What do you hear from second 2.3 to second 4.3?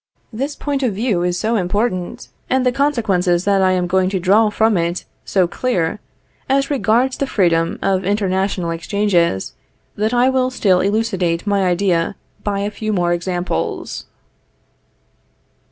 and the consequences that I am going to